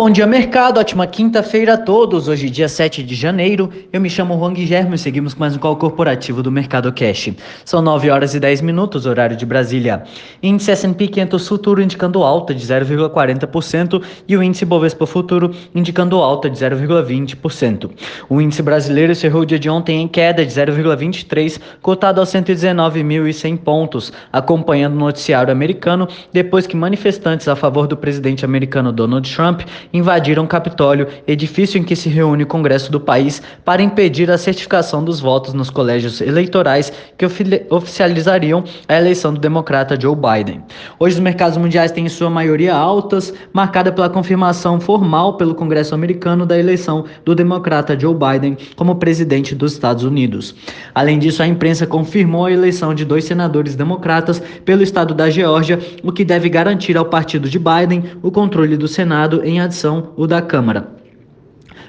bom 0.00 0.08
dia, 0.08 0.26
mercado. 0.26 0.80
Ótima 0.80 1.06
quinta-feira 1.06 1.74
a 1.74 1.76
todos. 1.76 2.26
Hoje, 2.26 2.48
dia 2.48 2.70
7 2.70 3.02
de 3.02 3.14
janeiro. 3.14 3.68
Eu 3.92 4.00
me 4.00 4.08
chamo 4.08 4.34
Juan 4.34 4.54
Guilherme 4.54 4.94
e 4.94 4.98
seguimos 4.98 5.34
com 5.34 5.40
mais 5.40 5.54
um 5.54 5.58
call 5.58 5.76
corporativo 5.76 6.42
do 6.42 6.50
Mercado 6.50 6.90
Cash. 6.90 7.34
São 7.66 7.82
9 7.82 8.08
horas 8.08 8.34
e 8.34 8.40
10 8.40 8.62
minutos, 8.62 9.04
horário 9.04 9.36
de 9.36 9.44
Brasília. 9.44 10.02
Índice 10.42 10.70
S&P 10.70 11.06
500 11.06 11.46
futuro 11.46 11.82
indicando 11.82 12.22
alta 12.22 12.54
de 12.54 12.66
0,40% 12.66 14.02
e 14.26 14.38
o 14.38 14.42
índice 14.42 14.64
Bovespa 14.64 15.06
futuro 15.06 15.50
indicando 15.74 16.16
alta 16.16 16.48
de 16.48 16.56
0,20%. 16.56 17.90
O 18.26 18.40
índice 18.40 18.62
brasileiro 18.62 19.12
encerrou 19.12 19.42
o 19.42 19.46
dia 19.46 19.58
de 19.58 19.68
ontem 19.68 20.00
em 20.00 20.08
queda 20.08 20.46
de 20.46 20.50
0,23, 20.50 21.60
cotado 21.82 22.20
aos 22.20 22.30
119.100 22.30 23.58
pontos, 23.58 24.14
acompanhando 24.32 24.94
o 24.94 24.98
noticiário 24.98 25.52
americano 25.52 26.08
depois 26.32 26.66
que 26.66 26.74
manifestantes 26.74 27.46
a 27.48 27.54
favor 27.54 27.86
do 27.86 27.98
presidente 27.98 28.46
americano 28.46 28.92
Donald 28.92 29.30
Trump 29.30 29.60
invadiram 29.92 30.44
o 30.44 30.48
Capitólio, 30.48 31.08
edifício 31.26 31.78
em 31.78 31.82
que 31.82 31.96
se 31.96 32.08
reúne 32.08 32.44
o 32.44 32.46
Congresso 32.46 32.90
do 32.90 33.00
país, 33.00 33.42
para 33.64 33.82
impedir 33.82 34.30
a 34.30 34.38
certificação 34.38 35.04
dos 35.04 35.20
votos 35.20 35.52
nos 35.52 35.70
colégios 35.70 36.20
eleitorais 36.20 36.92
que 37.18 37.26
oficializariam 37.70 38.64
a 38.88 38.96
eleição 38.96 39.32
do 39.32 39.40
democrata 39.40 40.00
Joe 40.00 40.14
Biden. 40.14 40.62
Hoje 40.98 41.16
os 41.16 41.20
mercados 41.20 41.56
mundiais 41.56 41.90
têm 41.90 42.08
sua 42.08 42.30
maioria 42.30 42.74
altas, 42.74 43.32
marcada 43.52 43.90
pela 43.90 44.08
confirmação 44.08 44.80
formal 44.80 45.36
pelo 45.36 45.54
Congresso 45.54 45.94
americano 45.94 46.46
da 46.46 46.58
eleição 46.58 47.04
do 47.24 47.34
democrata 47.34 47.98
Joe 47.98 48.14
Biden 48.14 48.56
como 48.76 48.96
presidente 48.96 49.54
dos 49.54 49.72
Estados 49.72 50.04
Unidos. 50.04 50.54
Além 50.94 51.18
disso, 51.18 51.42
a 51.42 51.46
imprensa 51.46 51.86
confirmou 51.86 52.46
a 52.46 52.52
eleição 52.52 52.94
de 52.94 53.04
dois 53.04 53.24
senadores 53.24 53.74
democratas 53.74 54.40
pelo 54.64 54.82
estado 54.82 55.14
da 55.14 55.30
Geórgia, 55.30 55.78
o 56.02 56.12
que 56.12 56.24
deve 56.24 56.48
garantir 56.48 56.96
ao 56.96 57.06
partido 57.06 57.48
de 57.48 57.58
Biden 57.58 58.04
o 58.22 58.30
controle 58.30 58.76
do 58.76 58.88
Senado 58.88 59.42
em 59.44 59.60
adição 59.60 59.79
o 60.16 60.26
da 60.26 60.42
Câmara. 60.42 60.99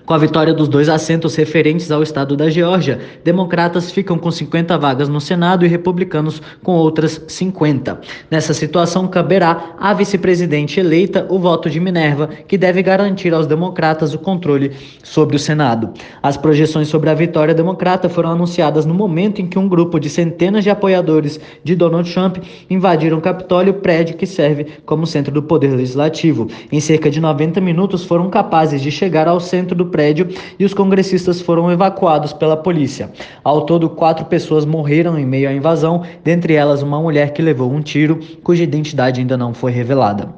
Com 0.06 0.14
a 0.14 0.18
vitória 0.18 0.54
dos 0.54 0.68
dois 0.68 0.90
assentos 0.90 1.36
referentes 1.36 1.92
ao 1.92 2.02
estado 2.02 2.36
da 2.36 2.50
Geórgia, 2.50 3.00
democratas 3.24 3.92
ficam 3.92 4.18
com 4.18 4.32
50 4.32 4.78
vagas 4.78 5.08
no 5.08 5.22
Senado 5.22 5.66
e 5.66 5.68
republicanos 5.68 6.42
com 6.64 6.74
outras 6.74 7.24
50. 7.28 8.02
Nessa 8.30 8.54
situação, 8.54 9.08
caberá 9.08 9.76
à 9.80 9.94
vice-presidente 9.94 10.80
eleita 10.80 11.28
o 11.30 11.38
voto 11.38 11.70
de 11.70 11.80
Minerva, 11.80 12.30
que 12.48 12.58
deve 12.58 12.82
garantir 12.82 13.34
aos 13.34 13.46
democratas 13.46 14.14
o 14.14 14.20
controle 14.20 14.72
sobre 15.04 15.36
o 15.36 15.40
Senado. 15.40 15.92
As 16.22 16.36
projeções 16.36 16.88
sobre 16.88 17.10
a 17.10 17.14
vitória 17.14 17.54
democrata 17.54 18.10
foram 18.10 18.32
anunciadas 18.32 18.86
no 18.86 18.94
momento 18.94 19.42
em 19.42 19.48
que 19.48 19.60
um 19.60 19.70
grupo 19.70 20.00
de 20.00 20.10
centenas 20.10 20.64
de 20.64 20.70
apoiadores 20.70 21.40
de 21.64 21.76
Donald 21.76 22.12
Trump 22.12 22.38
invadiram 22.70 23.20
o 23.20 23.22
Capitólio, 23.22 23.76
prédio 23.76 24.18
que 24.18 24.26
serve 24.26 24.66
como 24.86 25.06
centro 25.06 25.32
do 25.32 25.44
poder 25.44 25.76
legislativo. 25.76 26.48
Em 26.72 26.80
cerca 26.80 27.10
de 27.10 27.20
90 27.20 27.62
minutos, 27.62 28.04
foram 28.04 28.30
capazes 28.30 28.82
de 28.82 28.92
chegar 28.92 29.28
ao 29.28 29.40
centro 29.40 29.76
do 29.76 29.86
prédio 29.92 30.30
e 30.58 30.66
os 30.66 30.74
congressistas 30.74 31.40
foram 31.40 31.72
evacuados 31.72 32.34
pela 32.34 32.58
polícia. 32.58 33.12
Ao 33.44 33.62
todo, 33.62 33.90
quatro 33.90 34.26
pessoas 34.26 34.66
morreram 34.66 35.20
em 35.20 35.26
meio 35.26 35.48
à 35.48 35.54
invasão, 35.54 36.02
dentre 36.24 36.56
elas 36.56 36.82
uma 36.82 37.00
mulher 37.00 37.34
que 37.34 37.42
levou 37.42 37.72
um 37.72 37.82
tiro, 37.82 38.20
cuja 38.44 38.64
identidade 38.64 39.20
ainda 39.20 39.38
não 39.38 39.54
foi 39.54 39.72
revelada. 39.72 40.30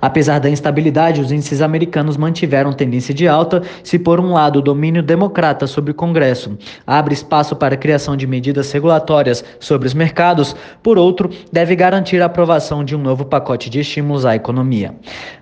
Apesar 0.00 0.38
da 0.38 0.48
instabilidade, 0.48 1.20
os 1.20 1.30
índices 1.30 1.60
americanos 1.60 2.16
mantiveram 2.16 2.72
tendência 2.72 3.12
de 3.12 3.28
alta, 3.28 3.62
se 3.84 3.98
por 3.98 4.18
um 4.18 4.32
lado 4.32 4.60
o 4.60 4.62
domínio 4.62 5.02
democrata 5.02 5.66
sobre 5.66 5.90
o 5.90 5.94
Congresso 5.94 6.56
abre 6.86 7.14
espaço 7.14 7.56
para 7.56 7.74
a 7.74 7.78
criação 7.78 8.16
de 8.16 8.26
medidas 8.26 8.70
regulatórias 8.72 9.44
sobre 9.58 9.86
os 9.86 9.94
mercados, 9.94 10.54
por 10.82 10.98
outro, 10.98 11.30
deve 11.52 11.74
garantir 11.74 12.22
a 12.22 12.26
aprovação 12.26 12.84
de 12.84 12.94
um 12.94 12.98
novo 12.98 13.24
pacote 13.24 13.68
de 13.68 13.80
estímulos 13.80 14.24
à 14.24 14.36
economia. 14.36 14.94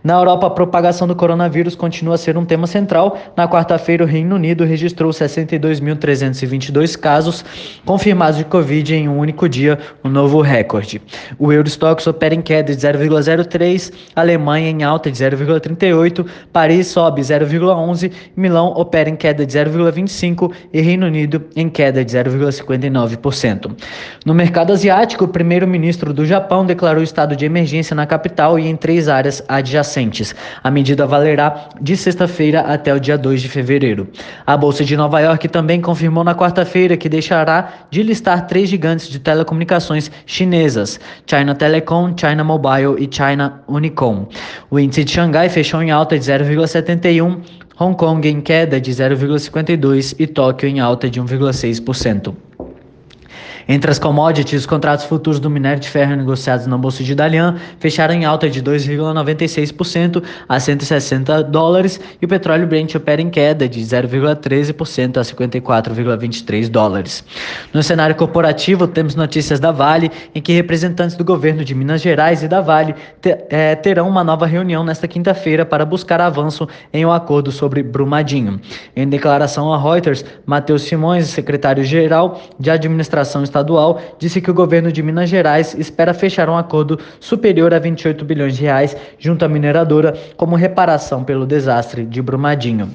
Na 0.03 0.15
Europa, 0.15 0.47
a 0.47 0.51
propagação 0.51 1.07
do 1.07 1.15
coronavírus 1.15 1.75
continua 1.75 2.15
a 2.15 2.19
ser 2.19 2.37
um 2.37 2.45
tema 2.45 2.67
central, 2.67 3.19
na 3.37 3.47
quarta-feira, 3.59 4.05
o 4.05 4.07
Reino 4.07 4.37
Unido 4.37 4.65
registrou 4.65 5.11
62.322 5.11 6.97
casos 6.97 7.45
confirmados 7.85 8.39
de 8.39 8.45
Covid 8.45 8.95
em 8.95 9.09
um 9.09 9.19
único 9.19 9.49
dia, 9.49 9.77
um 10.05 10.09
novo 10.09 10.41
recorde. 10.41 11.03
O 11.37 11.53
Eurostox 11.53 12.07
opera 12.07 12.37
em 12.37 12.41
queda 12.41 12.73
de 12.75 12.81
0,03, 12.81 13.93
Alemanha 14.15 14.71
em 14.71 14.85
alta 14.85 15.11
de 15.11 15.19
0,38, 15.19 16.25
Paris 16.53 16.87
sobe 16.87 17.21
0,11, 17.21 18.13
Milão 18.37 18.69
opera 18.77 19.11
em 19.11 19.17
queda 19.17 19.45
de 19.45 19.59
0,25 19.59 20.53
e 20.73 20.81
Reino 20.81 21.07
Unido 21.07 21.45
em 21.57 21.69
queda 21.69 22.05
de 22.05 22.17
0,59%. 22.17 23.73
No 24.25 24.35
mercado 24.35 24.73
asiático, 24.73 25.25
o 25.25 25.29
primeiro-ministro 25.29 26.13
do 26.13 26.25
Japão 26.25 26.65
declarou 26.65 27.03
estado 27.03 27.35
de 27.35 27.45
emergência 27.45 27.97
na 27.97 28.07
capital 28.07 28.57
e 28.57 28.69
em 28.69 28.77
três 28.77 29.09
áreas 29.09 29.43
adjacentes. 29.49 30.33
A 30.63 30.71
medida 30.71 31.05
valerá 31.07 31.71
de 31.81 31.97
sexta-feira 31.97 32.61
até 32.61 32.95
o 32.95 33.01
dia 33.01 33.19
2 33.19 33.43
de 33.43 33.48
de 33.49 33.53
fevereiro. 33.53 34.07
A 34.47 34.57
Bolsa 34.57 34.85
de 34.85 34.97
Nova 34.97 35.21
York 35.21 35.49
também 35.49 35.81
confirmou 35.81 36.23
na 36.23 36.35
quarta-feira 36.35 36.97
que 36.97 37.09
deixará 37.09 37.73
de 37.91 38.03
listar 38.03 38.47
três 38.47 38.69
gigantes 38.69 39.09
de 39.09 39.19
telecomunicações 39.19 40.11
chinesas: 40.27 41.01
China 41.27 41.55
Telecom, 41.55 42.15
China 42.17 42.45
Mobile 42.45 42.97
e 42.99 43.09
China 43.11 43.63
Unicom. 43.67 44.29
O 44.71 44.79
índice 44.79 45.05
de 45.05 45.11
Xangai 45.11 45.49
fechou 45.49 45.83
em 45.83 45.91
alta 45.91 46.19
de 46.19 46.25
0,71, 46.25 47.41
Hong 47.81 47.97
Kong 47.97 48.29
em 48.29 48.41
queda 48.41 48.81
de 48.81 48.91
0,52 48.91 50.15
e 50.19 50.27
Tóquio 50.27 50.69
em 50.69 50.79
alta 50.79 51.09
de 51.09 51.21
1,6%. 51.21 52.48
Entre 53.71 53.91
as 53.91 53.99
commodities, 53.99 54.61
os 54.61 54.67
contratos 54.67 55.05
futuros 55.05 55.39
do 55.39 55.51
minério 55.51 55.79
de 55.79 55.91
ferro 55.91 56.17
negociados 56.17 56.67
na 56.67 56.79
Bolsa 56.79 57.05
de 57.05 57.15
Dalian 57.15 57.57
fecharam 57.79 58.15
em 58.15 58.25
alta 58.25 58.49
de 58.49 58.63
2,96% 58.63 60.25
a 60.49 60.59
160 60.59 61.45
dólares 61.45 62.01
e 62.21 62.25
o 62.25 62.29
petróleo 62.29 62.67
Brent 62.67 62.95
opera 62.95 63.21
em 63.21 63.29
queda 63.29 63.69
de 63.69 63.79
0,13% 63.81 65.19
a 65.19 65.21
54,23 65.21 66.71
dólares. 66.71 67.23
No 67.71 67.83
cenário 67.83 68.17
corporativo, 68.17 68.89
temos 68.89 69.15
notícias 69.15 69.61
da 69.61 69.71
Vale, 69.71 70.11
em 70.35 70.41
que 70.41 70.55
representantes 70.55 71.15
do 71.15 71.23
governo 71.23 71.63
de 71.63 71.75
Minas 71.75 72.01
Gerais 72.01 72.43
e 72.43 72.49
da 72.49 72.63
Vale 72.63 72.95
é, 73.51 73.75
terão 73.75 74.09
uma 74.09 74.25
nova 74.25 74.47
reunião 74.47 74.83
nesta 74.83 75.07
quinta-feira 75.07 75.67
para 75.67 75.85
buscar 75.85 76.23
avanço 76.23 76.67
em 76.91 77.05
um 77.05 77.13
acordo 77.13 77.53
sobre 77.53 77.83
Brumadinho. 77.83 78.59
Em 78.97 79.07
declaração 79.07 79.71
a 79.75 79.79
Reuters, 79.79 80.25
Matheus 80.47 80.85
Simões, 80.85 81.27
secretário-geral 81.27 82.41
de 82.59 82.71
Administração 82.71 83.43
Estadual, 83.43 83.58
estadual 83.59 84.01
disse 84.19 84.41
que 84.41 84.51
o 84.51 84.55
governo 84.55 84.93
de 84.93 85.03
Minas 85.03 85.29
Gerais 85.29 85.75
espera 85.75 86.15
fechar 86.15 86.49
um 86.49 86.57
acordo 86.57 86.99
superior 87.21 87.75
a 87.75 87.79
28 87.79 88.25
bilhões 88.25 88.57
de 88.57 88.63
reais 88.63 88.97
junto 89.19 89.45
à 89.45 89.49
mineradora 89.49 90.17
como 90.37 90.57
reparação 90.57 91.25
pelo 91.25 91.47
desastre 91.47 92.05
de 92.05 92.23
Brumadinho. 92.23 92.89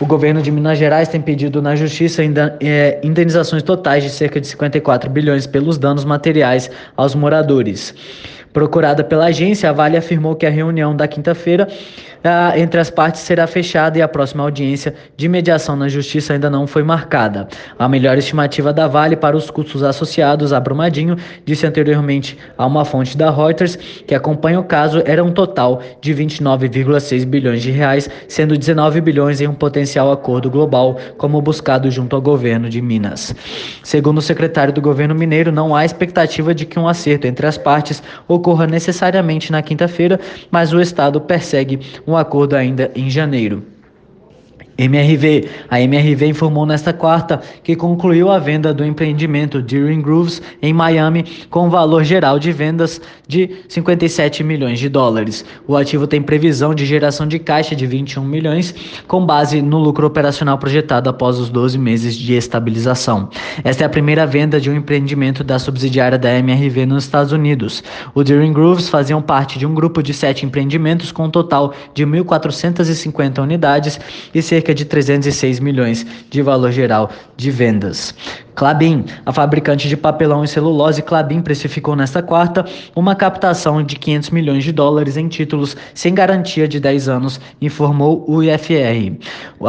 O 0.00 0.06
governo 0.06 0.42
de 0.42 0.50
Minas 0.50 0.78
Gerais 0.78 1.08
tem 1.08 1.20
pedido 1.20 1.62
na 1.62 1.76
justiça 1.76 2.22
é, 2.60 3.00
indenizações 3.04 3.62
totais 3.62 4.02
de 4.02 4.10
cerca 4.10 4.40
de 4.40 4.46
54 4.48 5.08
bilhões 5.08 5.46
pelos 5.46 5.78
danos 5.78 6.04
materiais 6.04 6.70
aos 6.96 7.14
moradores. 7.14 7.94
Procurada 8.52 9.02
pela 9.02 9.26
agência, 9.26 9.70
a 9.70 9.72
Vale 9.72 9.96
afirmou 9.96 10.36
que 10.36 10.44
a 10.44 10.50
reunião 10.50 10.94
da 10.94 11.08
quinta-feira 11.08 11.66
ah, 12.22 12.52
entre 12.56 12.78
as 12.78 12.90
partes 12.90 13.22
será 13.22 13.46
fechada 13.46 13.98
e 13.98 14.02
a 14.02 14.06
próxima 14.06 14.44
audiência 14.44 14.94
de 15.16 15.28
mediação 15.28 15.74
na 15.74 15.88
justiça 15.88 16.34
ainda 16.34 16.48
não 16.50 16.66
foi 16.66 16.82
marcada. 16.82 17.48
A 17.78 17.88
melhor 17.88 18.16
estimativa 18.18 18.72
da 18.72 18.86
Vale 18.86 19.16
para 19.16 19.36
os 19.36 19.50
custos 19.50 19.82
associados 19.82 20.52
a 20.52 20.60
Brumadinho 20.60 21.16
disse 21.44 21.66
anteriormente 21.66 22.38
a 22.56 22.66
uma 22.66 22.84
fonte 22.84 23.16
da 23.16 23.30
Reuters 23.30 23.76
que 24.06 24.14
acompanha 24.14 24.60
o 24.60 24.64
caso 24.64 25.02
era 25.04 25.24
um 25.24 25.32
total 25.32 25.80
de 26.00 26.14
29,6 26.14 27.24
bilhões 27.24 27.62
de 27.62 27.70
reais, 27.70 28.08
sendo 28.28 28.56
19 28.56 29.00
bilhões 29.00 29.40
em 29.40 29.48
um 29.48 29.54
potencial 29.54 30.12
acordo 30.12 30.50
global, 30.50 30.98
como 31.16 31.40
buscado 31.40 31.90
junto 31.90 32.14
ao 32.14 32.22
governo 32.22 32.68
de 32.68 32.80
Minas. 32.82 33.34
Segundo 33.82 34.18
o 34.18 34.22
secretário 34.22 34.72
do 34.72 34.80
governo 34.80 35.14
mineiro, 35.14 35.50
não 35.50 35.74
há 35.74 35.84
expectativa 35.84 36.54
de 36.54 36.66
que 36.66 36.78
um 36.78 36.86
acerto 36.86 37.26
entre 37.26 37.46
as 37.46 37.56
partes 37.56 38.02
ocorra 38.28 38.41
necessariamente 38.66 39.50
na 39.50 39.62
quinta-feira, 39.62 40.18
mas 40.50 40.72
o 40.72 40.80
Estado 40.80 41.20
persegue 41.20 41.80
um 42.06 42.16
acordo 42.16 42.54
ainda 42.54 42.90
em 42.94 43.08
janeiro. 43.08 43.71
MRV. 44.78 45.48
A 45.68 45.80
MRV 45.80 46.26
informou 46.26 46.64
nesta 46.66 46.92
quarta 46.92 47.40
que 47.62 47.76
concluiu 47.76 48.30
a 48.30 48.38
venda 48.38 48.72
do 48.72 48.84
empreendimento 48.84 49.60
Deering 49.60 50.00
Grooves 50.00 50.40
em 50.62 50.72
Miami 50.72 51.24
com 51.50 51.68
valor 51.68 52.04
geral 52.04 52.38
de 52.38 52.52
vendas 52.52 53.00
de 53.26 53.50
57 53.68 54.42
milhões 54.42 54.78
de 54.78 54.88
dólares. 54.88 55.44
O 55.66 55.76
ativo 55.76 56.06
tem 56.06 56.22
previsão 56.22 56.74
de 56.74 56.86
geração 56.86 57.26
de 57.26 57.38
caixa 57.38 57.74
de 57.74 57.86
21 57.86 58.24
milhões, 58.24 58.74
com 59.06 59.24
base 59.24 59.60
no 59.60 59.78
lucro 59.78 60.06
operacional 60.06 60.58
projetado 60.58 61.08
após 61.08 61.38
os 61.38 61.48
12 61.48 61.78
meses 61.78 62.14
de 62.14 62.34
estabilização. 62.34 63.28
Esta 63.64 63.84
é 63.84 63.86
a 63.86 63.90
primeira 63.90 64.26
venda 64.26 64.60
de 64.60 64.70
um 64.70 64.76
empreendimento 64.76 65.44
da 65.44 65.58
subsidiária 65.58 66.18
da 66.18 66.32
MRV 66.34 66.86
nos 66.86 67.04
Estados 67.04 67.32
Unidos. 67.32 67.82
O 68.14 68.22
Deering 68.22 68.52
Grooves 68.52 68.88
faziam 68.88 69.20
parte 69.20 69.58
de 69.58 69.66
um 69.66 69.74
grupo 69.74 70.02
de 70.02 70.14
sete 70.14 70.44
empreendimentos 70.46 71.12
com 71.12 71.24
um 71.24 71.30
total 71.30 71.74
de 71.94 72.06
1.450 72.06 73.42
unidades 73.42 74.00
e 74.34 74.42
cerca 74.42 74.61
cerca 74.62 74.74
de 74.74 74.84
306 74.84 75.58
milhões 75.58 76.06
de 76.30 76.40
valor 76.40 76.70
geral 76.70 77.10
de 77.36 77.50
vendas. 77.50 78.14
Clabin, 78.54 79.04
a 79.24 79.32
fabricante 79.32 79.88
de 79.88 79.96
papelão 79.96 80.44
e 80.44 80.48
celulose 80.48 81.02
Clabin 81.02 81.40
precificou 81.40 81.96
nesta 81.96 82.22
quarta 82.22 82.64
uma 82.94 83.14
captação 83.14 83.82
de 83.82 83.96
500 83.96 84.30
milhões 84.30 84.64
de 84.64 84.72
dólares 84.72 85.16
em 85.16 85.28
títulos 85.28 85.76
sem 85.94 86.14
garantia 86.14 86.68
de 86.68 86.78
10 86.78 87.08
anos, 87.08 87.40
informou 87.60 88.24
o 88.28 88.42
IFR. 88.42 89.16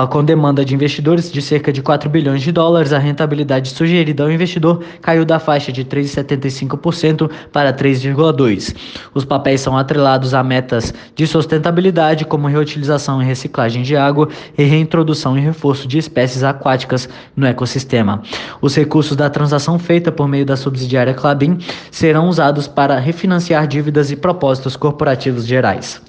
Com 0.10 0.24
demanda 0.24 0.66
de 0.66 0.76
investidores 0.76 1.32
de 1.32 1.42
cerca 1.42 1.72
de 1.72 1.82
4 1.82 2.10
bilhões 2.10 2.42
de 2.42 2.52
dólares, 2.52 2.92
a 2.92 3.00
rentabilidade 3.00 3.70
sugerida 3.70 4.24
ao 4.24 4.32
investidor 4.32 4.84
caiu 5.02 5.24
da 5.24 5.40
faixa 5.40 5.72
de 5.72 5.86
3,75% 5.86 7.30
para 7.52 7.74
3,2%. 7.74 8.76
Os 9.14 9.24
papéis 9.24 9.62
são 9.62 9.78
atrelados 9.78 10.34
a 10.34 10.44
metas 10.44 10.94
de 11.16 11.26
sustentabilidade, 11.26 12.26
como 12.26 12.48
reutilização 12.48 13.22
e 13.22 13.26
reciclagem 13.26 13.84
de 13.84 13.96
água 13.96 14.28
e 14.58 14.64
reintrodução 14.64 15.38
e 15.38 15.42
reforço 15.42 15.88
de 15.88 15.98
espécies 15.98 16.44
aquáticas 16.44 17.08
no 17.36 17.46
ecossistema. 17.46 18.22
Os 18.62 18.73
os 18.74 18.78
recursos 18.78 19.16
da 19.16 19.30
transação 19.30 19.78
feita 19.78 20.12
por 20.12 20.28
meio 20.28 20.46
da 20.46 20.58
subsidiária 20.58 21.14
Clabin 21.14 21.60
serão 21.92 22.28
usados 22.28 22.68
para 22.68 22.98
refinanciar 22.98 23.68
dívidas 23.68 24.10
e 24.10 24.16
propósitos 24.16 24.76
corporativos 24.76 25.46
gerais. 25.46 26.02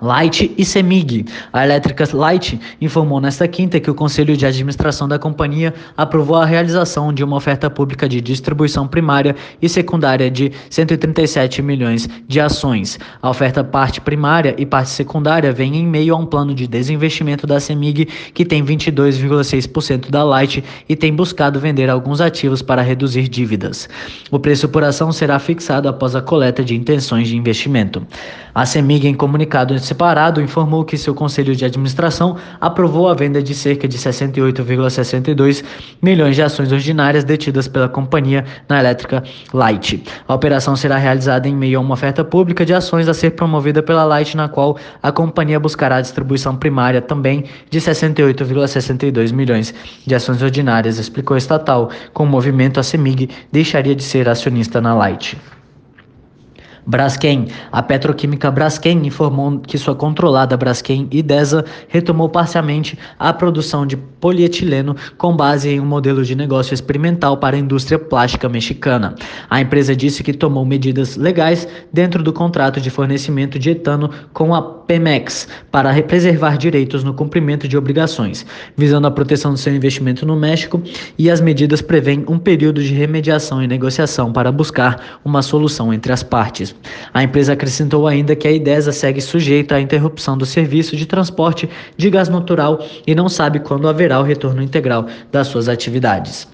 Light 0.00 0.52
e 0.56 0.64
Semig. 0.64 1.26
A 1.52 1.64
elétrica 1.64 2.08
Light 2.12 2.58
informou 2.80 3.20
nesta 3.20 3.46
quinta 3.46 3.78
que 3.78 3.90
o 3.90 3.94
Conselho 3.94 4.36
de 4.36 4.46
Administração 4.46 5.06
da 5.06 5.18
companhia 5.18 5.74
aprovou 5.96 6.36
a 6.36 6.46
realização 6.46 7.12
de 7.12 7.22
uma 7.22 7.36
oferta 7.36 7.68
pública 7.68 8.08
de 8.08 8.20
distribuição 8.20 8.88
primária 8.88 9.36
e 9.60 9.68
secundária 9.68 10.30
de 10.30 10.52
137 10.70 11.60
milhões 11.60 12.08
de 12.26 12.40
ações. 12.40 12.98
A 13.20 13.28
oferta 13.28 13.62
parte 13.62 14.00
primária 14.00 14.54
e 14.56 14.64
parte 14.64 14.90
secundária 14.90 15.52
vem 15.52 15.76
em 15.76 15.86
meio 15.86 16.14
a 16.14 16.18
um 16.18 16.26
plano 16.26 16.54
de 16.54 16.66
desinvestimento 16.66 17.46
da 17.46 17.60
Semig, 17.60 18.06
que 18.32 18.44
tem 18.44 18.64
22,6% 18.64 20.10
da 20.10 20.24
Light 20.24 20.64
e 20.88 20.96
tem 20.96 21.14
buscado 21.14 21.60
vender 21.60 21.90
alguns 21.90 22.20
ativos 22.20 22.62
para 22.62 22.82
reduzir 22.82 23.28
dívidas. 23.28 23.88
O 24.30 24.38
preço 24.38 24.68
por 24.68 24.82
ação 24.82 25.12
será 25.12 25.38
fixado 25.38 25.88
após 25.88 26.16
a 26.16 26.22
coleta 26.22 26.64
de 26.64 26.74
intenções 26.74 27.28
de 27.28 27.36
investimento. 27.36 28.06
A 28.54 28.66
Semig, 28.66 29.06
em 29.06 29.14
comunicado 29.14 29.74
separado, 29.90 30.40
informou 30.40 30.84
que 30.84 30.96
seu 30.96 31.14
conselho 31.14 31.54
de 31.54 31.64
administração 31.64 32.36
aprovou 32.60 33.08
a 33.08 33.14
venda 33.14 33.42
de 33.42 33.54
cerca 33.54 33.88
de 33.88 33.98
68,62 33.98 35.64
milhões 36.00 36.36
de 36.36 36.42
ações 36.42 36.70
ordinárias 36.70 37.24
detidas 37.24 37.66
pela 37.66 37.88
companhia 37.88 38.44
na 38.68 38.78
elétrica 38.78 39.22
Light. 39.52 40.04
A 40.28 40.34
operação 40.34 40.76
será 40.76 40.96
realizada 40.96 41.48
em 41.48 41.56
meio 41.56 41.78
a 41.78 41.82
uma 41.82 41.94
oferta 41.94 42.24
pública 42.24 42.64
de 42.64 42.72
ações 42.72 43.08
a 43.08 43.14
ser 43.14 43.30
promovida 43.30 43.82
pela 43.82 44.04
Light, 44.04 44.36
na 44.36 44.48
qual 44.48 44.76
a 45.02 45.10
companhia 45.10 45.58
buscará 45.58 45.96
a 45.96 46.00
distribuição 46.00 46.56
primária 46.56 47.02
também 47.02 47.44
de 47.68 47.80
68,62 47.80 49.32
milhões 49.32 49.74
de 50.06 50.14
ações 50.14 50.40
ordinárias, 50.40 50.98
explicou 50.98 51.34
a 51.34 51.38
estatal. 51.38 51.90
Com 52.12 52.22
o 52.22 52.26
movimento, 52.26 52.78
a 52.78 52.82
Semig 52.84 53.28
deixaria 53.50 53.94
de 53.94 54.04
ser 54.04 54.28
acionista 54.28 54.80
na 54.80 54.94
Light. 54.94 55.36
Braskem. 56.86 57.48
A 57.70 57.82
petroquímica 57.82 58.50
Braskem 58.50 59.06
informou 59.06 59.58
que 59.60 59.78
sua 59.78 59.94
controlada 59.94 60.56
Braskem 60.56 61.08
Idesa 61.10 61.64
retomou 61.88 62.28
parcialmente 62.28 62.98
a 63.18 63.32
produção 63.32 63.86
de 63.86 63.96
polietileno 63.96 64.94
com 65.16 65.34
base 65.34 65.68
em 65.68 65.80
um 65.80 65.86
modelo 65.86 66.24
de 66.24 66.34
negócio 66.34 66.74
experimental 66.74 67.36
para 67.36 67.56
a 67.56 67.58
indústria 67.58 67.98
plástica 67.98 68.48
mexicana. 68.48 69.14
A 69.48 69.60
empresa 69.60 69.96
disse 69.96 70.22
que 70.22 70.32
tomou 70.32 70.64
medidas 70.64 71.16
legais 71.16 71.66
dentro 71.92 72.22
do 72.22 72.32
contrato 72.32 72.80
de 72.80 72.90
fornecimento 72.90 73.58
de 73.58 73.70
etano 73.70 74.10
com 74.32 74.54
a 74.54 74.62
Pemex 74.62 75.48
para 75.70 76.00
preservar 76.02 76.58
direitos 76.58 77.04
no 77.04 77.14
cumprimento 77.14 77.68
de 77.68 77.76
obrigações, 77.76 78.44
visando 78.76 79.06
a 79.06 79.10
proteção 79.10 79.52
do 79.52 79.58
seu 79.58 79.74
investimento 79.74 80.26
no 80.26 80.36
México, 80.36 80.82
e 81.16 81.30
as 81.30 81.40
medidas 81.40 81.80
prevêem 81.80 82.24
um 82.28 82.38
período 82.38 82.82
de 82.82 82.92
remediação 82.92 83.62
e 83.62 83.66
negociação 83.66 84.32
para 84.32 84.50
buscar 84.50 85.20
uma 85.24 85.42
solução 85.42 85.94
entre 85.94 86.12
as 86.12 86.22
partes. 86.22 86.69
A 87.12 87.22
empresa 87.22 87.52
acrescentou 87.52 88.06
ainda 88.06 88.36
que 88.36 88.46
a 88.46 88.52
IDESA 88.52 88.92
segue 88.92 89.20
sujeita 89.20 89.76
à 89.76 89.80
interrupção 89.80 90.36
do 90.36 90.46
serviço 90.46 90.96
de 90.96 91.06
transporte 91.06 91.68
de 91.96 92.10
gás 92.10 92.28
natural 92.28 92.84
e 93.06 93.14
não 93.14 93.28
sabe 93.28 93.60
quando 93.60 93.88
haverá 93.88 94.20
o 94.20 94.24
retorno 94.24 94.62
integral 94.62 95.06
das 95.30 95.48
suas 95.48 95.68
atividades. 95.68 96.48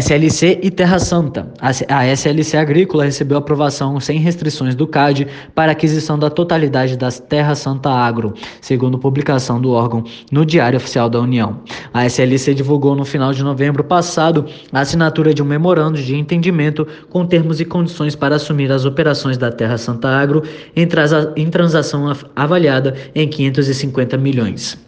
SLC 0.00 0.58
e 0.60 0.72
Terra 0.72 0.98
Santa. 0.98 1.52
A 1.60 2.06
SLC 2.08 2.56
Agrícola 2.56 3.04
recebeu 3.04 3.38
aprovação 3.38 4.00
sem 4.00 4.18
restrições 4.18 4.74
do 4.74 4.88
CAD 4.88 5.28
para 5.54 5.70
aquisição 5.70 6.18
da 6.18 6.28
totalidade 6.28 6.96
das 6.96 7.20
Terra 7.20 7.54
Santa 7.54 7.90
Agro, 7.90 8.34
segundo 8.60 8.98
publicação 8.98 9.60
do 9.60 9.70
órgão 9.70 10.02
no 10.32 10.44
Diário 10.44 10.78
Oficial 10.78 11.08
da 11.08 11.20
União. 11.20 11.60
A 11.92 12.06
SLC 12.06 12.54
divulgou 12.54 12.96
no 12.96 13.04
final 13.04 13.32
de 13.32 13.44
novembro 13.44 13.84
passado 13.84 14.44
a 14.72 14.80
assinatura 14.80 15.32
de 15.32 15.42
um 15.42 15.46
memorando 15.46 16.02
de 16.02 16.16
entendimento 16.16 16.84
com 17.08 17.24
termos 17.24 17.60
e 17.60 17.64
condições 17.64 18.16
para 18.16 18.34
assumir 18.34 18.72
as 18.72 18.84
operações 18.84 19.38
da 19.38 19.52
Terra 19.52 19.78
Santa 19.78 20.08
Agro 20.08 20.42
em 20.74 21.48
transação 21.50 22.12
avaliada 22.34 22.96
em 23.14 23.28
550 23.28 24.18
milhões. 24.18 24.83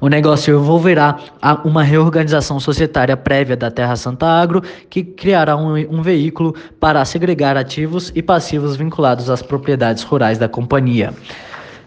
O 0.00 0.08
negócio 0.08 0.56
envolverá 0.56 1.18
uma 1.64 1.82
reorganização 1.82 2.60
societária 2.60 3.16
prévia 3.16 3.56
da 3.56 3.70
Terra 3.70 3.96
Santa 3.96 4.26
Agro, 4.26 4.62
que 4.88 5.02
criará 5.02 5.56
um, 5.56 5.74
um 5.90 6.02
veículo 6.02 6.54
para 6.78 7.04
segregar 7.04 7.56
ativos 7.56 8.12
e 8.14 8.22
passivos 8.22 8.76
vinculados 8.76 9.28
às 9.28 9.42
propriedades 9.42 10.04
rurais 10.04 10.38
da 10.38 10.48
companhia. 10.48 11.12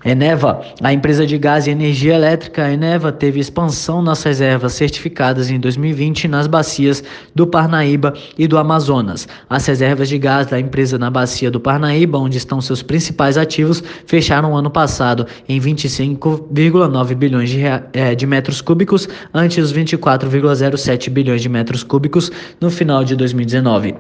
Eneva, 0.03 0.62
a 0.81 0.92
empresa 0.92 1.27
de 1.27 1.38
gás 1.38 1.68
e 1.68 1.69
energia 1.69 2.15
elétrica 2.15 2.71
Eneva 2.71 3.12
teve 3.12 3.39
expansão 3.39 4.01
nas 4.01 4.24
reservas 4.24 4.74
certificadas 4.74 5.51
em 5.51 5.59
2020 5.59 6.27
nas 6.27 6.48
bacias 6.48 7.03
do 7.36 7.45
Parnaíba 7.45 8.13
e 8.36 8.48
do 8.48 8.57
Amazonas. 8.57 9.27
As 9.48 9.63
reservas 9.68 10.09
de 10.09 10.18
gás 10.18 10.48
da 10.48 10.59
empresa 10.59 10.98
na 10.98 11.12
bacia 11.12 11.51
do 11.51 11.59
Parnaíba, 11.59 12.18
onde 12.18 12.38
estão 12.38 12.59
seus 12.59 12.81
principais 12.81 13.38
ativos, 13.38 13.83
fecharam 14.07 14.57
ano 14.57 14.71
passado 14.71 15.27
em 15.48 15.59
25,9 15.62 17.13
bilhões 17.13 17.50
de, 17.51 17.62
é, 17.94 18.15
de 18.15 18.25
metros 18.25 18.59
cúbicos, 18.59 19.07
ante 19.31 19.62
os 19.62 19.71
24,07 19.71 21.12
bilhões 21.12 21.44
de 21.44 21.50
metros 21.50 21.83
cúbicos 21.83 22.31
no 22.59 22.71
final 22.71 23.04
de 23.04 23.15
2019. 23.15 23.95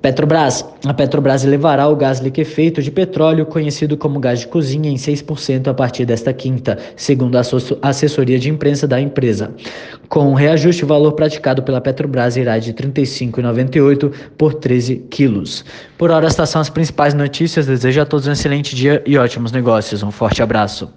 Petrobras. 0.00 0.64
A 0.86 0.94
Petrobras 0.94 1.44
elevará 1.44 1.88
o 1.88 1.96
gás 1.96 2.20
liquefeito 2.20 2.80
de 2.80 2.90
petróleo, 2.90 3.44
conhecido 3.44 3.96
como 3.96 4.20
gás 4.20 4.40
de 4.40 4.46
cozinha, 4.46 4.88
em 4.88 4.94
6% 4.94 5.68
a 5.68 5.74
partir 5.74 6.04
desta 6.04 6.32
quinta, 6.32 6.78
segundo 6.96 7.36
a 7.36 7.42
assessoria 7.82 8.38
de 8.38 8.48
imprensa 8.48 8.86
da 8.86 9.00
empresa. 9.00 9.52
Com 10.08 10.30
o 10.30 10.34
reajuste, 10.34 10.84
o 10.84 10.86
valor 10.86 11.12
praticado 11.12 11.62
pela 11.62 11.80
Petrobras 11.80 12.36
irá 12.36 12.58
de 12.58 12.70
R$ 12.70 12.76
35,98 12.76 14.12
por 14.36 14.54
13 14.54 14.96
quilos. 15.10 15.64
Por 15.96 16.10
hora, 16.10 16.26
estas 16.26 16.48
são 16.48 16.60
as 16.60 16.70
principais 16.70 17.12
notícias. 17.12 17.66
Desejo 17.66 18.00
a 18.00 18.06
todos 18.06 18.28
um 18.28 18.32
excelente 18.32 18.76
dia 18.76 19.02
e 19.04 19.18
ótimos 19.18 19.50
negócios. 19.50 20.02
Um 20.02 20.12
forte 20.12 20.42
abraço. 20.42 20.88